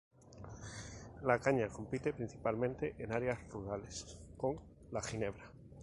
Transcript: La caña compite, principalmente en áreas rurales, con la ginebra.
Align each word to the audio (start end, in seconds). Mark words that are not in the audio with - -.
La 1.21 1.37
caña 1.37 1.69
compite, 1.69 2.11
principalmente 2.11 2.95
en 2.97 3.11
áreas 3.11 3.47
rurales, 3.51 4.17
con 4.35 4.59
la 4.91 4.99
ginebra. 5.03 5.51